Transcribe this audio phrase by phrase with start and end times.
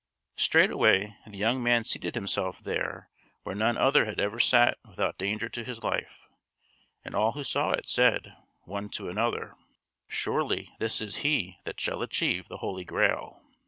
[0.37, 3.11] Straightway the young man seated himself there
[3.43, 6.27] where none other had ever sat without danger to his life;
[7.05, 9.53] and all who saw it said, one to another:
[10.07, 13.43] "Surely this is he that shall achieve the Holy Grail."